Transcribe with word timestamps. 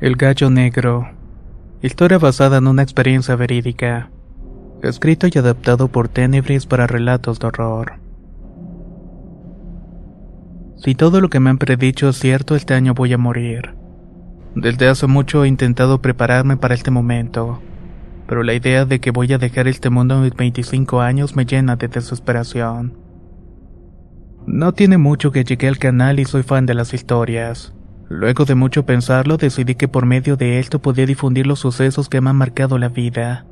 El 0.00 0.16
Gallo 0.16 0.48
Negro. 0.48 1.10
Historia 1.82 2.16
basada 2.16 2.56
en 2.56 2.68
una 2.68 2.82
experiencia 2.82 3.36
verídica. 3.36 4.08
Escrito 4.82 5.26
y 5.26 5.38
adaptado 5.38 5.88
por 5.88 6.08
Tenebris 6.08 6.64
para 6.64 6.86
relatos 6.86 7.38
de 7.38 7.48
horror. 7.48 8.00
Si 10.76 10.94
todo 10.94 11.20
lo 11.20 11.28
que 11.28 11.38
me 11.38 11.50
han 11.50 11.58
predicho 11.58 12.08
es 12.08 12.18
cierto, 12.18 12.56
este 12.56 12.72
año 12.72 12.94
voy 12.94 13.12
a 13.12 13.18
morir. 13.18 13.74
Desde 14.54 14.88
hace 14.88 15.06
mucho 15.06 15.44
he 15.44 15.48
intentado 15.48 16.00
prepararme 16.00 16.56
para 16.56 16.74
este 16.74 16.90
momento, 16.90 17.60
pero 18.26 18.42
la 18.42 18.54
idea 18.54 18.86
de 18.86 19.00
que 19.00 19.10
voy 19.10 19.30
a 19.34 19.38
dejar 19.38 19.68
este 19.68 19.90
mundo 19.90 20.14
a 20.14 20.22
mis 20.22 20.34
25 20.34 21.02
años 21.02 21.36
me 21.36 21.44
llena 21.44 21.76
de 21.76 21.88
desesperación. 21.88 22.96
No 24.46 24.72
tiene 24.72 24.96
mucho 24.96 25.30
que 25.30 25.44
llegué 25.44 25.68
al 25.68 25.76
canal 25.76 26.20
y 26.20 26.24
soy 26.24 26.42
fan 26.42 26.64
de 26.64 26.72
las 26.72 26.94
historias. 26.94 27.74
Luego 28.10 28.44
de 28.44 28.56
mucho 28.56 28.84
pensarlo, 28.84 29.36
decidí 29.36 29.76
que 29.76 29.86
por 29.86 30.04
medio 30.04 30.36
de 30.36 30.58
esto 30.58 30.82
podía 30.82 31.06
difundir 31.06 31.46
los 31.46 31.60
sucesos 31.60 32.08
que 32.08 32.20
me 32.20 32.30
han 32.30 32.34
marcado 32.36 32.76
la 32.76 32.88
vida, 32.88 33.46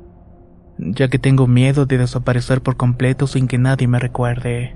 ya 0.77 1.07
que 1.07 1.17
tengo 1.17 1.47
miedo 1.47 1.85
de 1.85 1.97
desaparecer 1.97 2.61
por 2.61 2.75
completo 2.75 3.25
sin 3.25 3.47
que 3.47 3.57
nadie 3.57 3.87
me 3.87 3.99
recuerde. 3.99 4.75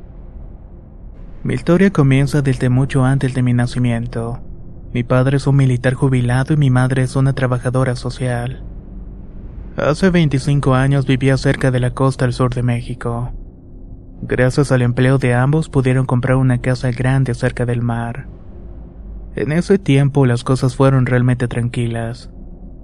Mi 1.43 1.55
historia 1.55 1.91
comienza 1.91 2.41
desde 2.41 2.69
mucho 2.69 3.03
antes 3.03 3.33
de 3.33 3.43
mi 3.43 3.51
nacimiento. 3.51 4.39
Mi 4.93 5.03
padre 5.03 5.35
es 5.35 5.47
un 5.47 5.57
militar 5.57 5.95
jubilado 5.95 6.53
y 6.53 6.57
mi 6.57 6.69
madre 6.69 7.03
es 7.03 7.17
una 7.17 7.33
trabajadora 7.33 7.97
social. 7.97 8.63
Hace 9.75 10.11
25 10.11 10.75
años 10.75 11.05
vivía 11.05 11.35
cerca 11.35 11.71
de 11.71 11.81
la 11.81 11.91
costa 11.91 12.23
al 12.23 12.31
sur 12.31 12.55
de 12.55 12.63
México. 12.63 13.33
Gracias 14.21 14.71
al 14.71 14.81
empleo 14.81 15.17
de 15.17 15.33
ambos 15.33 15.67
pudieron 15.67 16.05
comprar 16.05 16.37
una 16.37 16.59
casa 16.59 16.89
grande 16.91 17.33
cerca 17.33 17.65
del 17.65 17.81
mar. 17.81 18.27
En 19.35 19.51
ese 19.51 19.79
tiempo 19.79 20.25
las 20.27 20.43
cosas 20.43 20.75
fueron 20.75 21.07
realmente 21.07 21.47
tranquilas. 21.47 22.29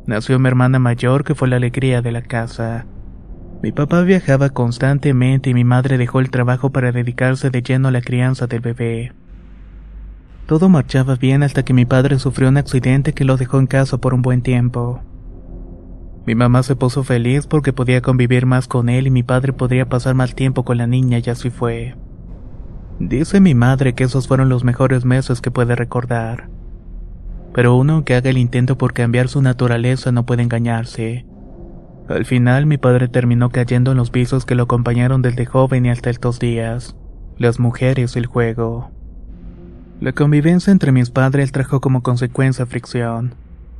Nació 0.07 0.39
mi 0.39 0.47
hermana 0.47 0.79
mayor 0.79 1.23
que 1.23 1.35
fue 1.35 1.47
la 1.47 1.57
alegría 1.57 2.01
de 2.01 2.11
la 2.11 2.23
casa. 2.23 2.87
Mi 3.61 3.71
papá 3.71 4.01
viajaba 4.01 4.49
constantemente 4.49 5.51
y 5.51 5.53
mi 5.53 5.63
madre 5.63 5.99
dejó 5.99 6.19
el 6.19 6.31
trabajo 6.31 6.71
para 6.71 6.91
dedicarse 6.91 7.51
de 7.51 7.61
lleno 7.61 7.89
a 7.89 7.91
la 7.91 8.01
crianza 8.01 8.47
del 8.47 8.61
bebé. 8.61 9.11
Todo 10.47 10.69
marchaba 10.69 11.15
bien 11.15 11.43
hasta 11.43 11.63
que 11.63 11.73
mi 11.73 11.85
padre 11.85 12.17
sufrió 12.17 12.49
un 12.49 12.57
accidente 12.57 13.13
que 13.13 13.25
lo 13.25 13.37
dejó 13.37 13.59
en 13.59 13.67
casa 13.67 13.99
por 13.99 14.15
un 14.15 14.23
buen 14.23 14.41
tiempo. 14.41 15.03
Mi 16.25 16.33
mamá 16.33 16.63
se 16.63 16.75
puso 16.75 17.03
feliz 17.03 17.45
porque 17.45 17.73
podía 17.73 18.01
convivir 18.01 18.47
más 18.47 18.67
con 18.67 18.89
él 18.89 19.05
y 19.05 19.11
mi 19.11 19.21
padre 19.21 19.53
podría 19.53 19.87
pasar 19.87 20.15
más 20.15 20.33
tiempo 20.33 20.65
con 20.65 20.77
la 20.77 20.87
niña 20.87 21.19
y 21.23 21.29
así 21.29 21.51
fue. 21.51 21.95
Dice 22.99 23.39
mi 23.39 23.55
madre 23.55 23.93
que 23.93 24.03
esos 24.03 24.27
fueron 24.27 24.49
los 24.49 24.65
mejores 24.65 25.05
meses 25.05 25.39
que 25.39 25.51
puede 25.51 25.75
recordar. 25.75 26.49
Pero 27.53 27.75
uno 27.75 28.03
que 28.03 28.15
haga 28.15 28.29
el 28.29 28.37
intento 28.37 28.77
por 28.77 28.93
cambiar 28.93 29.29
su 29.29 29.41
naturaleza 29.41 30.11
no 30.11 30.25
puede 30.25 30.43
engañarse. 30.43 31.25
Al 32.09 32.25
final 32.25 32.65
mi 32.65 32.77
padre 32.77 33.07
terminó 33.07 33.51
cayendo 33.51 33.91
en 33.91 33.97
los 33.97 34.11
visos 34.11 34.45
que 34.45 34.55
lo 34.55 34.63
acompañaron 34.63 35.21
desde 35.21 35.45
joven 35.45 35.85
y 35.85 35.89
hasta 35.91 36.09
estos 36.09 36.39
días. 36.39 36.95
Las 37.37 37.59
mujeres 37.59 38.15
y 38.15 38.19
el 38.19 38.25
juego. 38.25 38.91
La 40.01 40.11
convivencia 40.11 40.71
entre 40.71 40.91
mis 40.91 41.09
padres 41.09 41.53
trajo 41.53 41.79
como 41.79 42.03
consecuencia 42.03 42.65
fricción. 42.65 43.35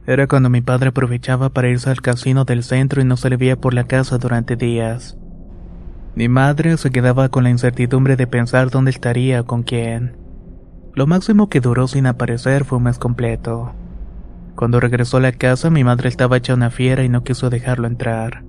Era 0.07 0.27
cuando 0.27 0.49
mi 0.49 0.61
padre 0.61 0.89
aprovechaba 0.89 1.49
para 1.49 1.69
irse 1.69 1.89
al 1.89 2.01
casino 2.01 2.45
del 2.45 2.63
centro 2.63 3.01
y 3.01 3.05
no 3.05 3.17
se 3.17 3.29
le 3.29 3.37
veía 3.37 3.57
por 3.57 3.73
la 3.73 3.83
casa 3.83 4.17
durante 4.17 4.55
días. 4.55 5.17
Mi 6.19 6.27
madre 6.27 6.75
se 6.75 6.91
quedaba 6.91 7.29
con 7.29 7.45
la 7.45 7.49
incertidumbre 7.49 8.17
de 8.17 8.27
pensar 8.27 8.69
dónde 8.69 8.91
estaría 8.91 9.43
con 9.43 9.63
quién. 9.63 10.17
Lo 10.93 11.07
máximo 11.07 11.47
que 11.47 11.61
duró 11.61 11.87
sin 11.87 12.07
aparecer 12.07 12.65
fue 12.65 12.77
un 12.77 12.83
mes 12.83 12.99
completo. 12.99 13.71
Cuando 14.57 14.81
regresó 14.81 15.15
a 15.15 15.21
la 15.21 15.31
casa 15.31 15.69
mi 15.69 15.85
madre 15.85 16.09
estaba 16.09 16.35
hecha 16.35 16.55
una 16.55 16.71
fiera 16.71 17.05
y 17.05 17.07
no 17.07 17.23
quiso 17.23 17.49
dejarlo 17.49 17.87
entrar. 17.87 18.43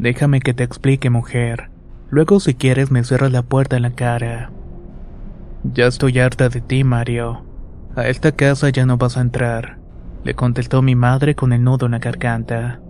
Déjame 0.00 0.40
que 0.40 0.52
te 0.52 0.64
explique, 0.64 1.10
mujer. 1.10 1.70
Luego 2.10 2.40
si 2.40 2.54
quieres 2.54 2.90
me 2.90 3.04
cierras 3.04 3.30
la 3.30 3.42
puerta 3.44 3.76
en 3.76 3.82
la 3.82 3.92
cara. 3.92 4.50
Ya 5.62 5.86
estoy 5.86 6.18
harta 6.18 6.48
de 6.48 6.60
ti, 6.60 6.82
Mario. 6.82 7.44
A 7.94 8.08
esta 8.08 8.32
casa 8.32 8.68
ya 8.70 8.84
no 8.84 8.96
vas 8.96 9.16
a 9.16 9.20
entrar, 9.20 9.78
le 10.24 10.34
contestó 10.34 10.82
mi 10.82 10.96
madre 10.96 11.36
con 11.36 11.52
el 11.52 11.62
nudo 11.62 11.86
en 11.86 11.92
la 11.92 12.00
garganta. 12.00 12.80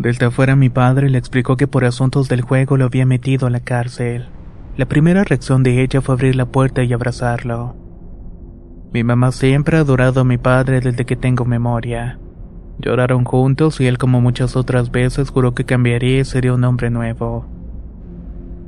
Desde 0.00 0.24
afuera 0.24 0.56
mi 0.56 0.70
padre 0.70 1.10
le 1.10 1.18
explicó 1.18 1.58
que 1.58 1.66
por 1.66 1.84
asuntos 1.84 2.30
del 2.30 2.40
juego 2.40 2.78
lo 2.78 2.86
había 2.86 3.04
metido 3.04 3.46
a 3.46 3.50
la 3.50 3.60
cárcel. 3.60 4.30
La 4.78 4.86
primera 4.86 5.24
reacción 5.24 5.62
de 5.62 5.82
ella 5.82 6.00
fue 6.00 6.14
abrir 6.14 6.36
la 6.36 6.46
puerta 6.46 6.82
y 6.82 6.94
abrazarlo. 6.94 7.76
Mi 8.94 9.04
mamá 9.04 9.30
siempre 9.30 9.76
ha 9.76 9.80
adorado 9.80 10.22
a 10.22 10.24
mi 10.24 10.38
padre 10.38 10.80
desde 10.80 11.04
que 11.04 11.16
tengo 11.16 11.44
memoria. 11.44 12.18
Lloraron 12.78 13.24
juntos 13.24 13.78
y 13.82 13.88
él 13.88 13.98
como 13.98 14.22
muchas 14.22 14.56
otras 14.56 14.90
veces 14.90 15.28
juró 15.28 15.52
que 15.54 15.66
cambiaría 15.66 16.20
y 16.20 16.24
sería 16.24 16.54
un 16.54 16.64
hombre 16.64 16.88
nuevo. 16.88 17.44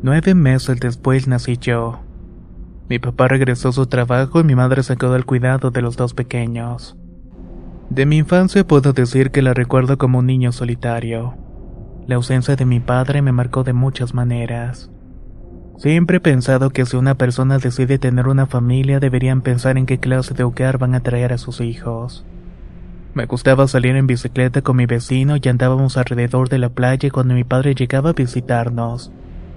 Nueve 0.03 0.35
meses 0.35 0.81
después 0.81 1.29
nací 1.29 1.57
yo. 1.57 2.01
Mi 2.91 2.99
papá 2.99 3.29
regresó 3.29 3.71
a 3.71 3.73
su 3.73 3.87
trabajo 3.87 4.41
y 4.41 4.45
mi 4.45 4.55
madre 4.55 4.83
se 4.83 4.99
quedó 4.99 5.15
al 5.15 5.25
cuidado 5.25 5.71
de 5.71 5.81
los 5.81 5.97
dos 5.97 6.13
pequeños. 6.13 6.95
De 7.93 8.07
mi 8.07 8.17
infancia 8.17 8.67
puedo 8.67 8.95
decir 8.95 9.31
que 9.31 9.43
la 9.43 9.53
recuerdo 9.53 9.99
como 9.99 10.21
un 10.21 10.27
niño 10.27 10.51
solitario. 10.53 11.35
La 12.07 12.15
ausencia 12.15 12.57
de 12.57 12.65
mi 12.65 12.81
padre 12.81 13.21
me 13.21 13.33
marcó 13.33 13.65
de 13.65 13.75
muchas 13.75 14.15
maneras. 14.15 14.91
Siempre 15.77 16.17
he 16.17 16.21
pensado 16.21 16.71
que 16.71 16.87
si 16.87 16.97
una 16.97 17.17
persona 17.17 17.59
decide 17.59 17.99
tener 17.99 18.29
una 18.29 18.47
familia 18.47 18.99
deberían 18.99 19.43
pensar 19.43 19.77
en 19.77 19.85
qué 19.85 19.99
clase 19.99 20.33
de 20.33 20.43
hogar 20.43 20.79
van 20.79 20.95
a 20.95 21.01
traer 21.01 21.35
a 21.35 21.39
sus 21.39 21.61
hijos. 21.61 22.25
Me 23.13 23.27
gustaba 23.27 23.69
salir 23.69 23.95
en 23.95 24.07
bicicleta 24.07 24.63
con 24.63 24.77
mi 24.77 24.87
vecino 24.87 25.37
y 25.37 25.47
andábamos 25.47 25.99
alrededor 25.99 26.49
de 26.49 26.61
la 26.61 26.71
playa 26.71 27.11
cuando 27.11 27.35
mi 27.35 27.45
padre 27.45 27.75
llegaba 27.75 28.11
a 28.11 28.15
visitarnos. 28.15 29.13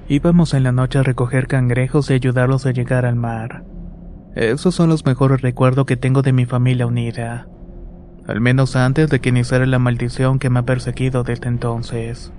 Íbamos 0.09 0.53
en 0.53 0.63
la 0.63 0.73
noche 0.73 0.99
a 0.99 1.03
recoger 1.03 1.47
cangrejos 1.47 2.09
y 2.09 2.15
ayudarlos 2.15 2.65
a 2.65 2.71
llegar 2.71 3.05
al 3.05 3.15
mar. 3.15 3.63
Esos 4.35 4.75
son 4.75 4.89
los 4.89 5.05
mejores 5.05 5.41
recuerdos 5.41 5.85
que 5.85 5.95
tengo 5.95 6.21
de 6.21 6.33
mi 6.33 6.45
familia 6.45 6.85
unida 6.85 7.47
al 8.27 8.41
menos 8.41 8.75
antes 8.75 9.09
de 9.09 9.19
que 9.19 9.29
iniciara 9.29 9.65
la 9.65 9.79
maldición 9.79 10.39
que 10.39 10.49
me 10.49 10.59
ha 10.59 10.63
perseguido 10.63 11.23
desde 11.23 11.47
entonces. 11.47 12.31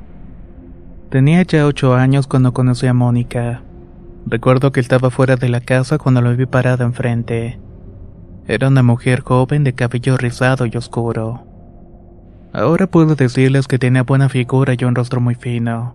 Tenía 1.10 1.42
ya 1.42 1.66
ocho 1.66 1.94
años 1.94 2.26
cuando 2.26 2.52
conocí 2.52 2.86
a 2.86 2.94
Mónica. 2.94 3.62
Recuerdo 4.26 4.72
que 4.72 4.80
estaba 4.80 5.10
fuera 5.10 5.36
de 5.36 5.48
la 5.48 5.60
casa 5.60 5.98
cuando 5.98 6.20
lo 6.20 6.36
vi 6.36 6.46
parada 6.46 6.84
enfrente. 6.84 7.60
Era 8.48 8.68
una 8.68 8.82
mujer 8.82 9.20
joven 9.20 9.62
de 9.62 9.74
cabello 9.74 10.16
rizado 10.16 10.66
y 10.66 10.76
oscuro. 10.76 11.46
Ahora 12.52 12.86
puedo 12.86 13.14
decirles 13.14 13.68
que 13.68 13.78
tenía 13.78 14.02
buena 14.02 14.28
figura 14.28 14.74
y 14.76 14.84
un 14.84 14.94
rostro 14.94 15.20
muy 15.20 15.34
fino. 15.34 15.94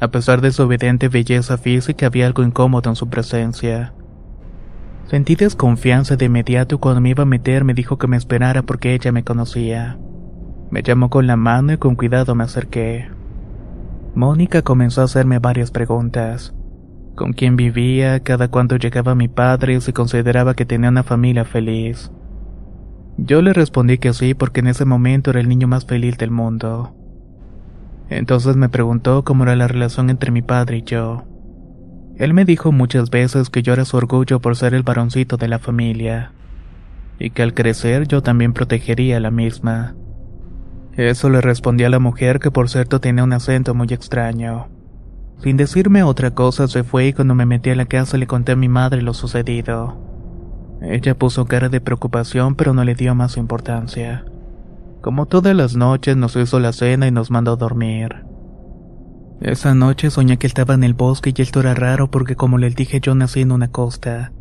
A 0.00 0.08
pesar 0.08 0.40
de 0.40 0.50
su 0.50 0.62
evidente 0.64 1.08
belleza 1.08 1.56
física 1.56 2.06
había 2.06 2.26
algo 2.26 2.42
incómodo 2.42 2.90
en 2.90 2.96
su 2.96 3.08
presencia. 3.08 3.92
Sentí 5.06 5.36
desconfianza 5.36 6.16
de 6.16 6.24
inmediato 6.26 6.76
y 6.76 6.78
cuando 6.78 7.00
me 7.00 7.10
iba 7.10 7.22
a 7.22 7.26
meter 7.26 7.64
me 7.64 7.74
dijo 7.74 7.98
que 7.98 8.06
me 8.06 8.16
esperara 8.16 8.62
porque 8.62 8.94
ella 8.94 9.12
me 9.12 9.22
conocía. 9.22 9.98
Me 10.70 10.82
llamó 10.82 11.10
con 11.10 11.26
la 11.26 11.36
mano 11.36 11.72
y 11.72 11.76
con 11.76 11.94
cuidado 11.94 12.34
me 12.34 12.44
acerqué. 12.44 13.08
Mónica 14.14 14.62
comenzó 14.62 15.02
a 15.02 15.04
hacerme 15.04 15.38
varias 15.38 15.70
preguntas. 15.70 16.54
con 17.16 17.32
quién 17.32 17.54
vivía, 17.54 18.20
cada 18.20 18.48
cuánto 18.48 18.76
llegaba 18.76 19.14
mi 19.14 19.28
padre, 19.28 19.80
si 19.80 19.92
consideraba 19.92 20.54
que 20.54 20.66
tenía 20.66 20.90
una 20.90 21.04
familia 21.04 21.44
feliz. 21.44 22.10
Yo 23.16 23.40
le 23.42 23.52
respondí 23.52 23.98
que 23.98 24.12
sí 24.12 24.34
porque 24.34 24.60
en 24.60 24.66
ese 24.66 24.84
momento 24.84 25.30
era 25.30 25.38
el 25.40 25.48
niño 25.48 25.68
más 25.68 25.86
feliz 25.86 26.18
del 26.18 26.32
mundo. 26.32 26.96
Entonces 28.08 28.56
me 28.56 28.68
preguntó 28.68 29.22
cómo 29.22 29.44
era 29.44 29.54
la 29.54 29.68
relación 29.68 30.10
entre 30.10 30.32
mi 30.32 30.42
padre 30.42 30.78
y 30.78 30.82
yo. 30.82 31.22
Él 32.16 32.32
me 32.32 32.44
dijo 32.44 32.70
muchas 32.70 33.10
veces 33.10 33.50
que 33.50 33.62
yo 33.62 33.72
era 33.72 33.84
su 33.84 33.96
orgullo 33.96 34.40
por 34.40 34.56
ser 34.56 34.74
el 34.74 34.84
varoncito 34.84 35.36
de 35.36 35.48
la 35.48 35.58
familia, 35.58 36.32
y 37.18 37.30
que 37.30 37.42
al 37.42 37.54
crecer 37.54 38.06
yo 38.06 38.22
también 38.22 38.52
protegería 38.52 39.16
a 39.16 39.20
la 39.20 39.30
misma. 39.30 39.94
Eso 40.96 41.28
le 41.28 41.40
respondí 41.40 41.82
a 41.82 41.90
la 41.90 41.98
mujer 41.98 42.38
que 42.38 42.52
por 42.52 42.68
cierto 42.68 43.00
tenía 43.00 43.24
un 43.24 43.32
acento 43.32 43.74
muy 43.74 43.88
extraño. 43.88 44.68
Sin 45.42 45.56
decirme 45.56 46.04
otra 46.04 46.30
cosa 46.30 46.68
se 46.68 46.84
fue 46.84 47.08
y 47.08 47.12
cuando 47.12 47.34
me 47.34 47.46
metí 47.46 47.70
a 47.70 47.74
la 47.74 47.86
casa 47.86 48.16
le 48.16 48.28
conté 48.28 48.52
a 48.52 48.56
mi 48.56 48.68
madre 48.68 49.02
lo 49.02 49.12
sucedido. 49.12 50.00
Ella 50.80 51.18
puso 51.18 51.46
cara 51.46 51.68
de 51.68 51.80
preocupación 51.80 52.54
pero 52.54 52.74
no 52.74 52.84
le 52.84 52.94
dio 52.94 53.14
más 53.16 53.36
importancia. 53.36 54.24
Como 55.00 55.26
todas 55.26 55.54
las 55.56 55.74
noches 55.74 56.16
nos 56.16 56.36
hizo 56.36 56.60
la 56.60 56.72
cena 56.72 57.08
y 57.08 57.10
nos 57.10 57.30
mandó 57.30 57.54
a 57.54 57.56
dormir. 57.56 58.24
Esa 59.44 59.74
noche 59.74 60.08
soñé 60.10 60.38
que 60.38 60.46
estaba 60.46 60.72
en 60.72 60.84
el 60.84 60.94
bosque 60.94 61.34
y 61.36 61.42
esto 61.42 61.60
era 61.60 61.74
raro 61.74 62.10
porque 62.10 62.34
como 62.34 62.56
les 62.56 62.74
dije 62.74 63.00
yo 63.02 63.14
nací 63.14 63.42
en 63.42 63.52
una 63.52 63.68
costa. 63.68 64.32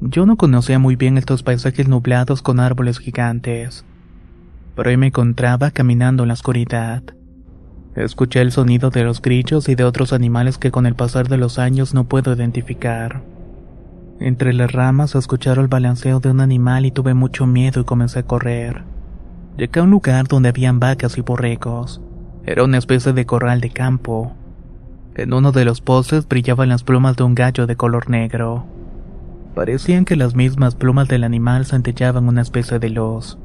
Yo 0.00 0.26
no 0.26 0.36
conocía 0.36 0.80
muy 0.80 0.96
bien 0.96 1.18
estos 1.18 1.44
paisajes 1.44 1.86
nublados 1.86 2.42
con 2.42 2.58
árboles 2.58 2.98
gigantes. 2.98 3.84
Pero 4.74 4.90
ahí 4.90 4.96
me 4.96 5.06
encontraba 5.06 5.70
caminando 5.70 6.24
en 6.24 6.28
la 6.28 6.34
oscuridad. 6.34 7.04
Escuché 7.94 8.40
el 8.40 8.50
sonido 8.50 8.90
de 8.90 9.04
los 9.04 9.22
grillos 9.22 9.68
y 9.68 9.76
de 9.76 9.84
otros 9.84 10.12
animales 10.12 10.58
que 10.58 10.72
con 10.72 10.84
el 10.84 10.96
pasar 10.96 11.28
de 11.28 11.36
los 11.36 11.60
años 11.60 11.94
no 11.94 12.08
puedo 12.08 12.34
identificar. 12.34 13.22
Entre 14.18 14.52
las 14.52 14.72
ramas 14.72 15.14
escucharon 15.14 15.62
el 15.62 15.68
balanceo 15.68 16.18
de 16.18 16.28
un 16.28 16.40
animal 16.40 16.86
y 16.86 16.90
tuve 16.90 17.14
mucho 17.14 17.46
miedo 17.46 17.82
y 17.82 17.84
comencé 17.84 18.18
a 18.18 18.24
correr. 18.24 18.82
Llegué 19.56 19.78
a 19.78 19.84
un 19.84 19.90
lugar 19.90 20.26
donde 20.26 20.48
habían 20.48 20.80
vacas 20.80 21.18
y 21.18 21.20
borregos. 21.20 22.02
Era 22.44 22.64
una 22.64 22.78
especie 22.78 23.12
de 23.12 23.26
corral 23.26 23.60
de 23.60 23.70
campo. 23.70 24.34
En 25.14 25.34
uno 25.34 25.52
de 25.52 25.64
los 25.64 25.80
postes 25.80 26.28
brillaban 26.28 26.68
las 26.68 26.84
plumas 26.84 27.16
de 27.16 27.24
un 27.24 27.34
gallo 27.34 27.66
de 27.66 27.76
color 27.76 28.08
negro. 28.08 28.66
Parecían 29.54 30.04
que 30.04 30.16
las 30.16 30.36
mismas 30.36 30.76
plumas 30.76 31.08
del 31.08 31.24
animal 31.24 31.66
centellaban 31.66 32.28
una 32.28 32.42
especie 32.42 32.78
de 32.78 32.90
luz. 32.90 33.36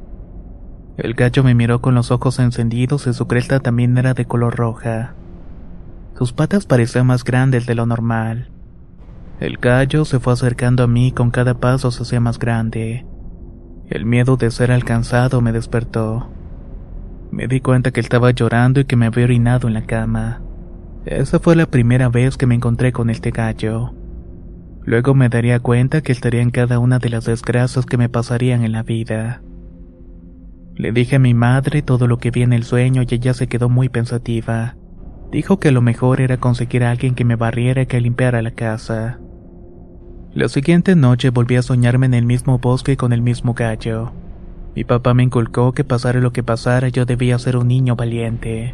El 0.97 1.15
gallo 1.15 1.43
me 1.43 1.55
miró 1.55 1.81
con 1.81 1.95
los 1.95 2.11
ojos 2.11 2.39
encendidos 2.39 3.07
y 3.07 3.13
su 3.13 3.27
cresta 3.27 3.59
también 3.59 3.97
era 3.97 4.13
de 4.13 4.25
color 4.25 4.55
roja. 4.55 5.15
Sus 6.17 6.31
patas 6.31 6.65
parecían 6.65 7.07
más 7.07 7.23
grandes 7.23 7.65
de 7.65 7.75
lo 7.75 7.85
normal. 7.85 8.49
El 9.39 9.57
gallo 9.57 10.05
se 10.05 10.19
fue 10.19 10.33
acercando 10.33 10.83
a 10.83 10.87
mí 10.87 11.07
y 11.07 11.11
con 11.11 11.31
cada 11.31 11.55
paso 11.55 11.91
se 11.91 12.03
hacía 12.03 12.21
más 12.21 12.39
grande. 12.39 13.05
El 13.89 14.05
miedo 14.05 14.37
de 14.37 14.51
ser 14.51 14.71
alcanzado 14.71 15.41
me 15.41 15.51
despertó. 15.51 16.29
Me 17.31 17.47
di 17.47 17.59
cuenta 17.59 17.91
que 17.91 17.99
estaba 17.99 18.31
llorando 18.31 18.79
y 18.79 18.85
que 18.85 18.95
me 18.95 19.07
había 19.07 19.25
orinado 19.25 19.67
en 19.67 19.73
la 19.73 19.85
cama. 19.85 20.44
Esa 21.05 21.39
fue 21.39 21.55
la 21.55 21.67
primera 21.67 22.09
vez 22.09 22.35
que 22.35 22.47
me 22.47 22.55
encontré 22.55 22.91
con 22.91 23.11
este 23.11 23.29
gallo. 23.29 23.93
Luego 24.83 25.13
me 25.13 25.29
daría 25.29 25.59
cuenta 25.59 26.01
que 26.01 26.11
estaría 26.11 26.41
en 26.41 26.49
cada 26.49 26.79
una 26.79 26.97
de 26.97 27.09
las 27.09 27.25
desgracias 27.25 27.85
que 27.85 27.97
me 27.97 28.09
pasarían 28.09 28.63
en 28.63 28.71
la 28.71 28.81
vida. 28.81 29.43
Le 30.73 30.91
dije 30.91 31.17
a 31.17 31.19
mi 31.19 31.35
madre 31.35 31.83
todo 31.83 32.07
lo 32.07 32.17
que 32.17 32.31
vi 32.31 32.41
en 32.41 32.53
el 32.53 32.63
sueño 32.63 33.03
y 33.03 33.13
ella 33.13 33.35
se 33.35 33.47
quedó 33.47 33.69
muy 33.69 33.87
pensativa. 33.87 34.77
Dijo 35.31 35.59
que 35.59 35.71
lo 35.71 35.81
mejor 35.81 36.21
era 36.21 36.37
conseguir 36.37 36.83
a 36.83 36.91
alguien 36.91 37.13
que 37.13 37.23
me 37.23 37.35
barriera 37.35 37.83
y 37.83 37.85
que 37.85 38.01
limpiara 38.01 38.41
la 38.41 38.51
casa. 38.51 39.19
La 40.33 40.49
siguiente 40.49 40.95
noche 40.95 41.29
volví 41.29 41.55
a 41.55 41.61
soñarme 41.61 42.07
en 42.07 42.15
el 42.15 42.25
mismo 42.25 42.57
bosque 42.57 42.97
con 42.97 43.13
el 43.13 43.21
mismo 43.21 43.53
gallo. 43.53 44.11
Mi 44.75 44.83
papá 44.83 45.13
me 45.13 45.23
inculcó 45.23 45.71
que 45.71 45.83
pasara 45.83 46.19
lo 46.19 46.33
que 46.33 46.43
pasara 46.43 46.89
yo 46.89 47.05
debía 47.05 47.37
ser 47.37 47.57
un 47.57 47.67
niño 47.67 47.95
valiente. 47.95 48.73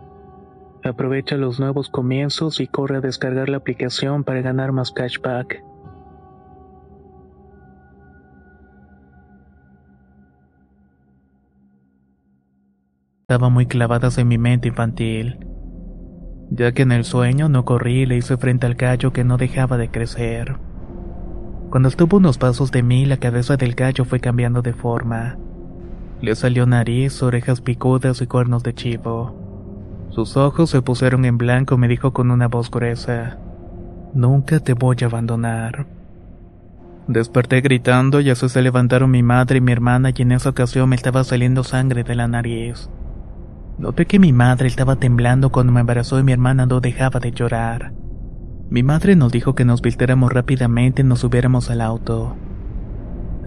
Aprovecha 0.83 1.37
los 1.37 1.59
nuevos 1.59 1.89
comienzos 1.89 2.59
y 2.59 2.67
corre 2.67 2.97
a 2.97 3.01
descargar 3.01 3.49
la 3.49 3.57
aplicación 3.57 4.23
para 4.23 4.41
ganar 4.41 4.71
más 4.71 4.91
cashback. 4.91 5.63
Estaba 13.21 13.49
muy 13.49 13.65
clavadas 13.67 14.17
en 14.17 14.27
mi 14.27 14.37
mente 14.37 14.67
infantil. 14.67 15.39
ya 16.53 16.73
que 16.73 16.81
en 16.81 16.91
el 16.91 17.05
sueño 17.05 17.47
no 17.47 17.63
corrí 17.63 18.01
y 18.01 18.05
le 18.05 18.17
hice 18.17 18.35
frente 18.37 18.65
al 18.65 18.75
gallo 18.75 19.13
que 19.13 19.23
no 19.23 19.37
dejaba 19.37 19.77
de 19.77 19.89
crecer. 19.89 20.57
Cuando 21.69 21.87
estuvo 21.87 22.17
unos 22.17 22.37
pasos 22.37 22.71
de 22.71 22.83
mí, 22.83 23.05
la 23.05 23.17
cabeza 23.17 23.55
del 23.55 23.73
gallo 23.73 24.03
fue 24.03 24.19
cambiando 24.19 24.61
de 24.61 24.73
forma. 24.73 25.37
Le 26.19 26.35
salió 26.35 26.65
nariz, 26.65 27.23
orejas 27.23 27.61
picudas 27.61 28.21
y 28.21 28.27
cuernos 28.27 28.63
de 28.63 28.73
chivo. 28.73 29.40
Sus 30.11 30.35
ojos 30.35 30.69
se 30.69 30.81
pusieron 30.81 31.23
en 31.23 31.37
blanco 31.37 31.75
y 31.75 31.77
me 31.77 31.87
dijo 31.87 32.11
con 32.11 32.31
una 32.31 32.47
voz 32.47 32.69
gruesa, 32.69 33.37
Nunca 34.13 34.59
te 34.59 34.73
voy 34.73 34.97
a 35.01 35.05
abandonar. 35.05 35.87
Desperté 37.07 37.61
gritando 37.61 38.19
y 38.19 38.29
así 38.29 38.49
se 38.49 38.61
levantaron 38.61 39.09
mi 39.09 39.23
madre 39.23 39.59
y 39.59 39.61
mi 39.61 39.71
hermana 39.71 40.11
y 40.13 40.21
en 40.21 40.33
esa 40.33 40.49
ocasión 40.49 40.89
me 40.89 40.97
estaba 40.97 41.23
saliendo 41.23 41.63
sangre 41.63 42.03
de 42.03 42.15
la 42.15 42.27
nariz. 42.27 42.89
Noté 43.77 44.05
que 44.05 44.19
mi 44.19 44.33
madre 44.33 44.67
estaba 44.67 44.97
temblando 44.97 45.49
cuando 45.49 45.71
me 45.71 45.79
embarazó 45.79 46.19
y 46.19 46.23
mi 46.23 46.33
hermana 46.33 46.65
no 46.65 46.81
dejaba 46.81 47.21
de 47.21 47.31
llorar. 47.31 47.93
Mi 48.69 48.83
madre 48.83 49.15
nos 49.15 49.31
dijo 49.31 49.55
que 49.55 49.65
nos 49.65 49.81
vistiéramos 49.81 50.31
rápidamente 50.31 51.03
y 51.03 51.05
nos 51.05 51.19
subiéramos 51.19 51.69
al 51.69 51.79
auto. 51.79 52.35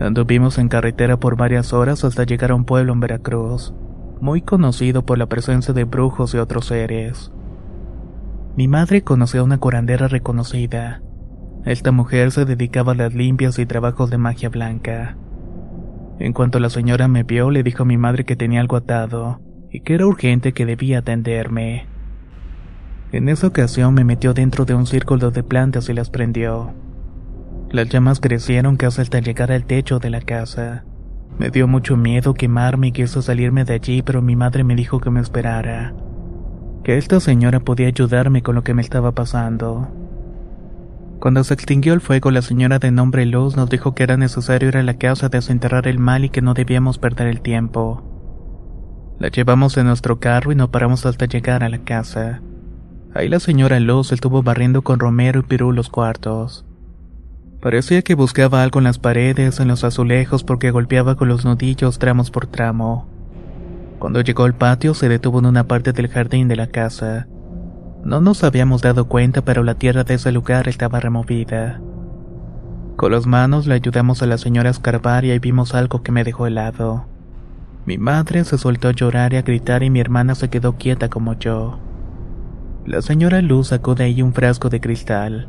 Anduvimos 0.00 0.59
en 0.59 0.68
carretera 0.68 1.18
por 1.18 1.37
varias 1.37 1.75
horas 1.75 2.04
hasta 2.04 2.25
llegar 2.25 2.52
a 2.52 2.54
un 2.54 2.64
pueblo 2.64 2.94
en 2.94 3.00
Veracruz, 3.00 3.75
muy 4.21 4.42
conocido 4.42 5.04
por 5.04 5.18
la 5.18 5.26
presencia 5.26 5.75
de 5.75 5.85
brujos 5.85 6.35
y 6.35 6.38
otros 6.38 6.66
seres. 6.66 7.33
Mi 8.56 8.68
madre 8.68 9.02
conocía 9.02 9.40
a 9.40 9.44
una 9.44 9.59
curandera 9.59 10.09
reconocida. 10.09 11.02
Esta 11.64 11.92
mujer 11.92 12.30
se 12.30 12.44
dedicaba 12.44 12.92
a 12.92 12.97
las 12.97 13.14
limpias 13.14 13.59
y 13.59 13.66
trabajos 13.66 14.11
de 14.11 14.18
magia 14.18 14.49
blanca. 14.49 15.16
En 16.18 16.33
cuanto 16.33 16.61
la 16.61 16.71
señora 16.71 17.09
me 17.09 17.25
vio, 17.25 17.50
le 17.50 17.62
dijo 17.62 17.83
a 17.83 17.87
mi 17.87 17.97
madre 17.97 18.25
que 18.25 18.37
tenía 18.37 18.61
algo 18.61 18.76
atado 18.76 19.40
y 19.71 19.80
que 19.80 19.94
era 19.94 20.06
urgente 20.06 20.52
que 20.52 20.66
debía 20.66 20.99
atenderme. 20.99 21.87
En 23.11 23.28
esa 23.28 23.49
ocasión 23.49 23.94
me 23.94 24.04
metió 24.04 24.35
dentro 24.35 24.64
de 24.64 24.75
un 24.75 24.87
círculo 24.87 25.30
de 25.30 25.42
plantas 25.42 25.88
y 25.88 25.94
las 25.94 26.11
prendió. 26.11 26.75
Las 27.71 27.88
llamas 27.88 28.21
crecieron 28.21 28.76
casi 28.76 29.02
hasta 29.02 29.18
llegar 29.18 29.50
al 29.50 29.64
techo 29.64 29.99
de 29.99 30.11
la 30.11 30.21
casa. 30.21 30.85
Me 31.38 31.50
dio 31.50 31.66
mucho 31.66 31.97
miedo 31.97 32.35
quemarme 32.35 32.88
y 32.88 32.93
quiso 32.93 33.21
salirme 33.21 33.64
de 33.64 33.75
allí, 33.75 34.02
pero 34.02 34.23
mi 34.23 34.37
madre 34.37 34.64
me 34.64 34.76
dijo 34.76 35.00
que 35.00 35.11
me 35.11 35.21
esperara. 35.21 35.95
Que 36.85 36.97
esta 36.97 37.19
señora 37.19 37.61
podía 37.61 37.88
ayudarme 37.88 38.43
con 38.43 38.54
lo 38.54 38.62
que 38.62 38.75
me 38.75 38.83
estaba 38.83 39.12
pasando. 39.12 39.88
Cuando 41.19 41.43
se 41.43 41.54
extinguió 41.54 41.95
el 41.95 42.00
fuego, 42.00 42.31
la 42.31 42.43
señora 42.43 42.78
de 42.78 42.90
nombre 42.90 43.25
Luz 43.25 43.57
nos 43.57 43.71
dijo 43.71 43.95
que 43.95 44.02
era 44.02 44.16
necesario 44.16 44.69
ir 44.69 44.76
a 44.76 44.83
la 44.83 44.99
casa 44.99 45.26
a 45.26 45.28
desenterrar 45.31 45.88
el 45.88 45.99
mal 45.99 46.25
y 46.25 46.28
que 46.28 46.43
no 46.43 46.54
debíamos 46.54 46.99
perder 46.99 47.28
el 47.28 47.40
tiempo. 47.40 48.02
La 49.19 49.28
llevamos 49.28 49.76
en 49.76 49.87
nuestro 49.87 50.21
carro 50.21 50.52
y 50.52 50.54
no 50.54 50.71
paramos 50.71 51.07
hasta 51.07 51.25
llegar 51.26 51.64
a 51.64 51.69
la 51.69 51.78
casa. 51.78 52.43
Ahí 53.14 53.28
la 53.28 53.40
señora 53.40 53.81
Luz 53.81 54.12
estuvo 54.12 54.43
barriendo 54.43 54.83
con 54.83 54.99
Romero 54.99 55.40
y 55.40 55.45
Pirú 55.45 55.73
los 55.73 55.88
cuartos. 55.88 56.66
Parecía 57.64 58.02
que 58.02 58.14
buscaba 58.14 58.62
algo 58.62 58.78
en 58.78 58.85
las 58.85 58.99
paredes, 58.99 59.59
en 59.59 59.68
los 59.68 59.85
azulejos, 59.85 60.44
porque 60.44 60.71
golpeaba 60.71 61.14
con 61.14 61.28
los 61.28 61.47
nudillos 61.47 61.99
tramos 61.99 62.30
por 62.30 62.47
tramo. 62.47 63.09
Cuando 63.99 64.21
llegó 64.21 64.44
al 64.44 64.54
patio 64.54 64.92
se 64.92 65.09
detuvo 65.09 65.38
en 65.38 65.47
una 65.47 65.66
parte 65.66 65.94
del 65.94 66.09
jardín 66.09 66.47
de 66.47 66.56
la 66.56 66.66
casa. 66.66 67.26
No 68.04 68.21
nos 68.21 68.44
habíamos 68.44 68.83
dado 68.83 69.09
cuenta, 69.09 69.40
pero 69.47 69.62
la 69.62 69.76
tierra 69.76 70.04
de 70.04 70.12
ese 70.12 70.30
lugar 70.30 70.68
estaba 70.68 71.00
removida. 71.00 71.80
Con 72.97 73.12
las 73.12 73.26
manos 73.26 73.66
le 73.66 73.76
ayudamos 73.76 74.23
a 74.23 74.26
la 74.26 74.37
señora 74.37 74.68
a 74.68 74.73
escarbar 74.73 75.25
y 75.25 75.38
vimos 75.38 75.75
algo 75.75 76.02
que 76.02 76.12
me 76.12 76.23
dejó 76.23 76.47
helado. 76.47 77.06
Mi 77.87 77.97
madre 77.97 78.44
se 78.44 78.59
soltó 78.59 78.88
a 78.88 78.92
llorar 78.92 79.33
y 79.33 79.37
a 79.37 79.42
gritar 79.42 79.83
y 79.83 79.88
mi 79.88 80.00
hermana 80.00 80.35
se 80.35 80.50
quedó 80.50 80.76
quieta 80.76 81.09
como 81.09 81.33
yo. 81.38 81.78
La 82.85 83.00
señora 83.00 83.40
Luz 83.40 83.68
sacó 83.68 83.94
de 83.94 84.04
ahí 84.04 84.21
un 84.21 84.35
frasco 84.35 84.68
de 84.68 84.83
cristal. 84.83 85.49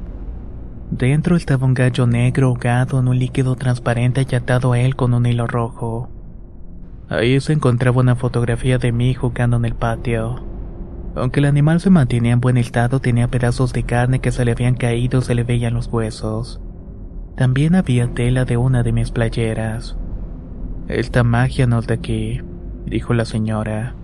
Dentro 0.92 1.36
estaba 1.36 1.66
un 1.66 1.74
gallo 1.74 2.06
negro 2.06 2.48
ahogado 2.48 3.00
en 3.00 3.08
un 3.08 3.18
líquido 3.18 3.56
transparente 3.56 4.26
y 4.30 4.36
atado 4.36 4.74
a 4.74 4.80
él 4.80 4.96
con 4.96 5.14
un 5.14 5.26
hilo 5.26 5.48
rojo. 5.48 6.10
Ahí 7.10 7.40
se 7.40 7.54
encontraba 7.54 8.02
una 8.02 8.16
fotografía 8.16 8.78
de 8.78 8.92
mí 8.92 9.14
jugando 9.14 9.58
en 9.58 9.66
el 9.66 9.76
patio. 9.76 10.44
Aunque 11.16 11.40
el 11.40 11.46
animal 11.46 11.80
se 11.80 11.90
mantenía 11.90 12.34
en 12.34 12.42
buen 12.42 12.58
estado, 12.58 13.00
tenía 13.00 13.28
pedazos 13.28 13.74
de 13.74 13.84
carne 13.84 14.20
que 14.20 14.32
se 14.32 14.46
le 14.46 14.52
habían 14.52 14.76
caído 14.76 15.22
se 15.22 15.34
le 15.34 15.44
veían 15.44 15.74
los 15.74 15.88
huesos. 15.88 16.62
También 17.36 17.76
había 17.76 18.14
tela 18.14 18.46
de 18.46 18.58
una 18.58 18.84
de 18.84 18.92
mis 18.92 19.12
playeras. 19.12 19.98
Esta 20.88 21.24
magia 21.24 21.68
no 21.68 21.80
es 21.80 21.88
de 21.88 21.96
aquí, 21.96 22.42
dijo 22.86 23.14
la 23.14 23.26
señora. 23.26 23.96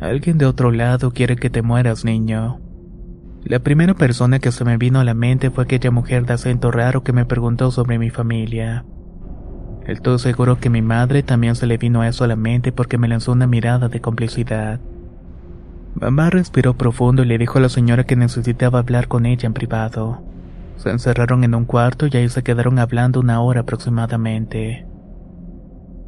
Alguien 0.00 0.38
de 0.38 0.46
otro 0.46 0.72
lado 0.72 1.12
quiere 1.12 1.36
que 1.36 1.50
te 1.50 1.62
mueras, 1.62 2.04
niño. 2.04 2.60
La 3.46 3.60
primera 3.60 3.94
persona 3.94 4.40
que 4.40 4.50
se 4.50 4.64
me 4.64 4.76
vino 4.76 4.98
a 4.98 5.04
la 5.04 5.14
mente 5.14 5.52
fue 5.52 5.62
aquella 5.62 5.92
mujer 5.92 6.26
de 6.26 6.34
acento 6.34 6.72
raro 6.72 7.04
que 7.04 7.12
me 7.12 7.26
preguntó 7.26 7.70
sobre 7.70 7.96
mi 7.96 8.10
familia. 8.10 8.84
Estoy 9.86 10.18
seguro 10.18 10.58
que 10.58 10.68
mi 10.68 10.82
madre 10.82 11.22
también 11.22 11.54
se 11.54 11.68
le 11.68 11.78
vino 11.78 12.00
a 12.00 12.08
eso 12.08 12.24
a 12.24 12.26
la 12.26 12.34
mente 12.34 12.72
porque 12.72 12.98
me 12.98 13.06
lanzó 13.06 13.30
una 13.30 13.46
mirada 13.46 13.88
de 13.88 14.00
complicidad. 14.00 14.80
Mamá 15.94 16.28
respiró 16.28 16.76
profundo 16.76 17.22
y 17.22 17.26
le 17.26 17.38
dijo 17.38 17.58
a 17.58 17.60
la 17.60 17.68
señora 17.68 18.02
que 18.02 18.16
necesitaba 18.16 18.80
hablar 18.80 19.06
con 19.06 19.26
ella 19.26 19.46
en 19.46 19.54
privado. 19.54 20.24
Se 20.74 20.90
encerraron 20.90 21.44
en 21.44 21.54
un 21.54 21.66
cuarto 21.66 22.08
y 22.08 22.16
ahí 22.16 22.28
se 22.28 22.42
quedaron 22.42 22.80
hablando 22.80 23.20
una 23.20 23.40
hora 23.40 23.60
aproximadamente. 23.60 24.88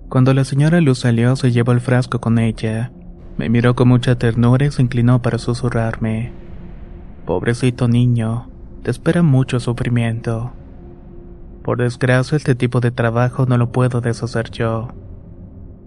Cuando 0.08 0.34
la 0.34 0.42
señora 0.42 0.80
Luz 0.80 0.98
salió, 0.98 1.36
se 1.36 1.52
llevó 1.52 1.70
el 1.70 1.80
frasco 1.80 2.20
con 2.20 2.40
ella. 2.40 2.90
Me 3.36 3.48
miró 3.48 3.76
con 3.76 3.86
mucha 3.86 4.16
ternura 4.16 4.66
y 4.66 4.72
se 4.72 4.82
inclinó 4.82 5.22
para 5.22 5.38
susurrarme. 5.38 6.47
Pobrecito 7.28 7.88
niño, 7.88 8.48
te 8.82 8.90
espera 8.90 9.22
mucho 9.22 9.60
sufrimiento. 9.60 10.50
Por 11.62 11.76
desgracia, 11.76 12.36
este 12.36 12.54
tipo 12.54 12.80
de 12.80 12.90
trabajo 12.90 13.44
no 13.44 13.58
lo 13.58 13.70
puedo 13.70 14.00
deshacer 14.00 14.50
yo. 14.50 14.88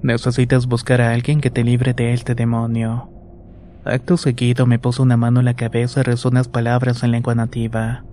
Necesitas 0.03 0.67
buscar 0.67 1.01
a 1.01 1.13
alguien 1.13 1.41
que 1.41 1.49
te 1.49 1.63
libre 1.63 1.95
de 1.95 2.13
este 2.13 2.35
demonio. 2.35 3.09
Acto 3.85 4.17
seguido 4.17 4.67
me 4.67 4.77
puso 4.77 5.01
una 5.01 5.17
mano 5.17 5.39
en 5.39 5.47
la 5.47 5.55
cabeza 5.55 6.01
y 6.01 6.03
rezó 6.03 6.29
unas 6.29 6.47
palabras 6.47 7.01
en 7.01 7.09
lengua 7.09 7.33
nativa. 7.33 8.03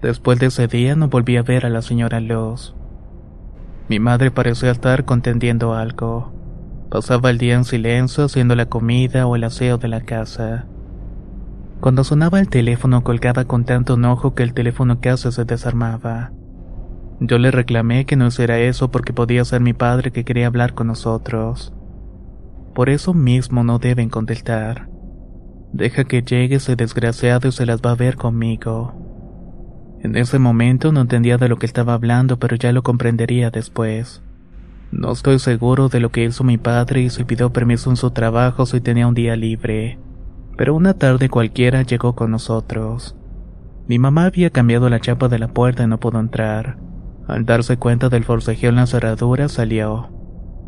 Después 0.00 0.38
de 0.38 0.46
ese 0.46 0.68
día 0.68 0.94
no 0.94 1.08
volví 1.08 1.38
a 1.38 1.42
ver 1.42 1.66
a 1.66 1.68
la 1.68 1.82
señora 1.82 2.20
Luz. 2.20 2.76
Mi 3.88 3.98
madre 3.98 4.30
parecía 4.30 4.70
estar 4.70 5.04
contendiendo 5.04 5.74
algo. 5.74 6.32
Pasaba 6.90 7.30
el 7.30 7.38
día 7.38 7.56
en 7.56 7.64
silencio 7.64 8.26
haciendo 8.26 8.54
la 8.54 8.66
comida 8.66 9.26
o 9.26 9.34
el 9.34 9.42
aseo 9.42 9.78
de 9.78 9.88
la 9.88 10.02
casa. 10.02 10.66
Cuando 11.82 12.04
sonaba 12.04 12.38
el 12.38 12.48
teléfono 12.48 13.02
colgaba 13.02 13.44
con 13.44 13.64
tanto 13.64 13.94
enojo 13.94 14.36
que 14.36 14.44
el 14.44 14.54
teléfono 14.54 15.00
casi 15.00 15.32
se 15.32 15.44
desarmaba. 15.44 16.30
Yo 17.18 17.38
le 17.38 17.50
reclamé 17.50 18.06
que 18.06 18.14
no 18.14 18.28
hiciera 18.28 18.60
eso 18.60 18.92
porque 18.92 19.12
podía 19.12 19.44
ser 19.44 19.62
mi 19.62 19.72
padre 19.72 20.12
que 20.12 20.24
quería 20.24 20.46
hablar 20.46 20.74
con 20.74 20.86
nosotros. 20.86 21.74
Por 22.72 22.88
eso 22.88 23.14
mismo 23.14 23.64
no 23.64 23.80
deben 23.80 24.10
contestar. 24.10 24.88
Deja 25.72 26.04
que 26.04 26.22
llegue 26.22 26.54
ese 26.54 26.76
desgraciado 26.76 27.48
y 27.48 27.52
se 27.52 27.66
las 27.66 27.82
va 27.82 27.90
a 27.90 27.96
ver 27.96 28.14
conmigo. 28.14 29.98
En 30.04 30.14
ese 30.14 30.38
momento 30.38 30.92
no 30.92 31.00
entendía 31.00 31.36
de 31.36 31.48
lo 31.48 31.56
que 31.56 31.66
estaba 31.66 31.94
hablando, 31.94 32.38
pero 32.38 32.54
ya 32.54 32.70
lo 32.70 32.84
comprendería 32.84 33.50
después. 33.50 34.22
No 34.92 35.10
estoy 35.10 35.40
seguro 35.40 35.88
de 35.88 35.98
lo 35.98 36.12
que 36.12 36.22
hizo 36.22 36.44
mi 36.44 36.58
padre 36.58 37.00
y 37.00 37.10
si 37.10 37.24
pidió 37.24 37.52
permiso 37.52 37.90
en 37.90 37.96
su 37.96 38.12
trabajo 38.12 38.66
si 38.66 38.80
tenía 38.80 39.08
un 39.08 39.14
día 39.14 39.34
libre 39.34 39.98
pero 40.62 40.76
una 40.76 40.94
tarde 40.94 41.28
cualquiera 41.28 41.82
llegó 41.82 42.14
con 42.14 42.30
nosotros. 42.30 43.16
Mi 43.88 43.98
mamá 43.98 44.26
había 44.26 44.50
cambiado 44.50 44.88
la 44.88 45.00
chapa 45.00 45.26
de 45.26 45.40
la 45.40 45.48
puerta 45.48 45.82
y 45.82 45.88
no 45.88 45.98
pudo 45.98 46.20
entrar. 46.20 46.78
Al 47.26 47.44
darse 47.44 47.78
cuenta 47.78 48.08
del 48.08 48.22
forcejeo 48.22 48.70
en 48.70 48.76
la 48.76 48.86
cerradura, 48.86 49.48
salió. 49.48 50.12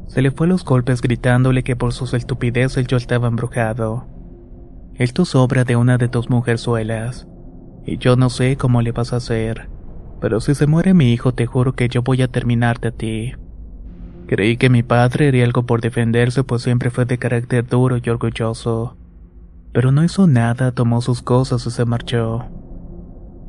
Se 0.08 0.20
le 0.20 0.32
fue 0.32 0.48
los 0.48 0.64
golpes 0.64 1.00
gritándole 1.00 1.62
que 1.62 1.76
por 1.76 1.92
sus 1.92 2.12
estupideces 2.12 2.88
yo 2.88 2.96
estaba 2.96 3.28
embrujado. 3.28 4.08
Esto 4.96 5.22
es 5.22 5.36
obra 5.36 5.62
de 5.62 5.76
una 5.76 5.96
de 5.96 6.08
tus 6.08 6.28
mujerzuelas, 6.28 7.28
y 7.86 7.98
yo 7.98 8.16
no 8.16 8.30
sé 8.30 8.56
cómo 8.56 8.82
le 8.82 8.90
vas 8.90 9.12
a 9.12 9.18
hacer, 9.18 9.70
pero 10.20 10.40
si 10.40 10.56
se 10.56 10.66
muere 10.66 10.92
mi 10.92 11.12
hijo 11.12 11.34
te 11.34 11.46
juro 11.46 11.74
que 11.74 11.88
yo 11.88 12.02
voy 12.02 12.20
a 12.22 12.26
terminarte 12.26 12.88
a 12.88 12.90
ti. 12.90 13.34
Creí 14.26 14.56
que 14.56 14.70
mi 14.70 14.82
padre 14.82 15.28
haría 15.28 15.44
algo 15.44 15.66
por 15.66 15.80
defenderse 15.80 16.42
pues 16.42 16.62
siempre 16.62 16.90
fue 16.90 17.04
de 17.04 17.16
carácter 17.16 17.64
duro 17.64 17.98
y 18.02 18.10
orgulloso 18.10 18.96
pero 19.74 19.90
no 19.90 20.04
hizo 20.04 20.28
nada, 20.28 20.70
tomó 20.70 21.00
sus 21.00 21.20
cosas 21.20 21.66
y 21.66 21.70
se 21.72 21.84
marchó. 21.84 22.44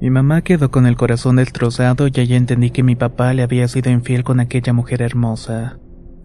Mi 0.01 0.10
mamá 0.10 0.41
quedó 0.41 0.72
con 0.72 0.88
el 0.88 0.98
corazón 0.98 1.36
destrozado 1.36 2.08
y 2.08 2.20
allí 2.20 2.34
entendí 2.34 2.72
que 2.72 2.82
mi 2.82 2.96
papá 2.96 3.32
le 3.34 3.44
había 3.44 3.67
sido 3.67 3.91
infiel 3.91 4.24
con 4.24 4.39
aquella 4.39 4.74
mujer 4.74 5.03
hermosa, 5.03 5.77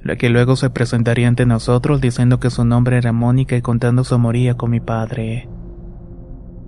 la 0.02 0.16
que 0.16 0.30
luego 0.30 0.56
se 0.56 0.70
presentaría 0.70 1.28
ante 1.28 1.44
nosotros 1.44 2.00
diciendo 2.00 2.40
que 2.40 2.48
su 2.48 2.64
nombre 2.64 2.96
era 2.96 3.12
Mónica 3.12 3.56
y 3.56 3.62
contando 3.62 4.02
su 4.02 4.14
amoría 4.14 4.54
con 4.54 4.70
mi 4.70 4.80
padre. 4.80 5.50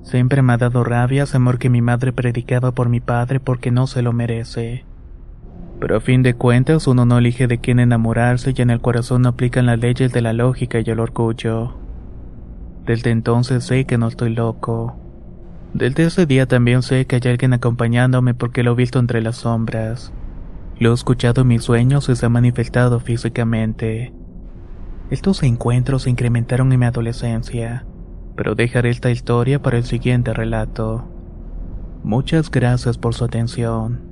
Siempre 0.03 0.43
me 0.43 0.53
ha 0.53 0.59
dado 0.59 0.85
rabia 0.85 1.23
ese 1.23 1.39
amor 1.39 1.59
que 1.59 1.71
mi 1.71 1.81
madre 1.81 2.13
predicaba 2.13 2.73
por 2.73 2.91
mi 2.91 3.01
padre 3.01 3.41
porque 3.41 3.71
no 3.71 3.87
se 3.87 4.03
lo 4.03 4.13
merece. 4.13 4.85
Pero 5.81 5.97
a 5.97 6.01
fin 6.01 6.23
de 6.23 6.35
cuentas 6.35 6.87
uno 6.87 7.07
no 7.07 7.17
elige 7.17 7.47
de 7.47 7.59
quién 7.59 7.81
enamorarse 7.81 8.53
y 8.55 8.61
en 8.61 8.69
el 8.69 8.83
corazón 8.83 9.23
no 9.23 9.31
aplican 9.31 9.65
las 9.65 9.79
leyes 9.79 10.13
de 10.13 10.21
la 10.21 10.35
lógica 10.35 10.81
y 10.81 10.91
el 10.91 11.01
orgullo. 11.01 11.82
Desde 12.87 13.11
entonces 13.11 13.65
sé 13.65 13.85
que 13.85 13.99
no 13.99 14.09
estoy 14.09 14.35
loco. 14.35 14.97
Desde 15.73 16.05
ese 16.05 16.27
día 16.27 16.47
también 16.47 16.83
sé 16.83 17.07
que 17.07 17.17
hay 17.17 17.31
alguien 17.31 17.53
acompañándome 17.53 18.35
porque 18.35 18.63
lo 18.63 18.73
he 18.73 18.77
visto 18.77 18.99
entre 18.99 19.23
las 19.23 19.37
sombras. 19.37 20.13
Lo 20.79 20.91
he 20.91 20.95
escuchado 20.95 21.43
en 21.43 21.49
mis 21.49 21.63
sueños 21.63 22.09
y 22.09 22.17
se 22.17 22.27
ha 22.27 22.29
manifestado 22.29 23.01
físicamente. 23.01 24.13
Estos 25.11 25.43
encuentros 25.43 26.03
se 26.03 26.11
incrementaron 26.11 26.73
en 26.73 26.81
mi 26.81 26.87
adolescencia, 26.87 27.87
pero 28.37 28.55
dejaré 28.55 28.91
esta 28.91 29.11
historia 29.11 29.63
para 29.63 29.79
el 29.79 29.85
siguiente 29.85 30.33
relato. 30.33 31.09
Muchas 32.03 32.51
gracias 32.51 32.99
por 32.99 33.15
su 33.15 33.25
atención. 33.25 34.12